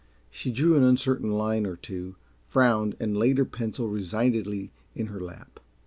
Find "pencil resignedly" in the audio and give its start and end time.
3.45-4.71